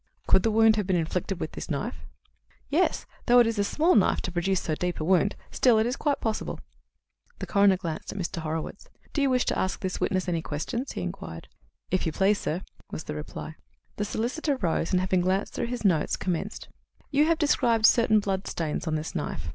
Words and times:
"Could 0.25 0.41
the 0.41 0.49
wound 0.49 0.77
have 0.77 0.87
been 0.87 0.95
inflicted 0.95 1.39
with 1.39 1.51
this 1.51 1.69
knife?" 1.69 2.07
"Yes, 2.71 3.05
though 3.27 3.37
it 3.37 3.45
is 3.45 3.59
a 3.59 3.63
small 3.63 3.93
knife 3.93 4.19
to 4.21 4.31
produce 4.31 4.59
so 4.59 4.73
deep 4.73 4.99
a 4.99 5.03
wound. 5.03 5.35
Still, 5.51 5.77
it 5.77 5.85
is 5.85 5.95
quite 5.95 6.19
possible." 6.19 6.59
The 7.37 7.45
coroner 7.45 7.77
glanced 7.77 8.11
at 8.11 8.17
Mr. 8.17 8.41
Horwitz. 8.41 8.87
"Do 9.13 9.21
you 9.21 9.29
wish 9.29 9.45
to 9.45 9.59
ask 9.59 9.79
this 9.79 9.99
witness 10.01 10.27
any 10.27 10.41
questions?" 10.41 10.93
he 10.93 11.01
inquired. 11.01 11.49
"If 11.91 12.07
you 12.07 12.11
please, 12.11 12.39
sir," 12.39 12.63
was 12.91 13.03
the 13.03 13.13
reply. 13.13 13.57
The 13.97 14.03
solicitor 14.05 14.55
rose, 14.55 14.89
and, 14.89 14.99
having 15.01 15.21
glanced 15.21 15.53
through 15.53 15.67
his 15.67 15.85
notes, 15.85 16.15
commenced: 16.17 16.67
"You 17.11 17.27
have 17.27 17.37
described 17.37 17.85
certain 17.85 18.19
blood 18.21 18.47
stains 18.47 18.87
on 18.87 18.95
this 18.95 19.13
knife. 19.13 19.49